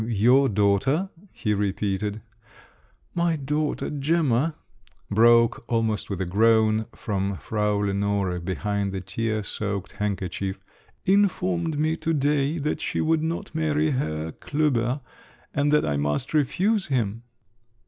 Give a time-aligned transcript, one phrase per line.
[0.07, 2.23] "Your daughter?" he repeated.
[3.13, 4.55] "My daughter, Gemma,"
[5.11, 10.59] broke almost with a groan from Frau Lenore, behind the tear soaked handkerchief,
[11.05, 15.01] "informed me to day that she would not marry Herr Klüber,
[15.53, 17.21] and that I must refuse him!"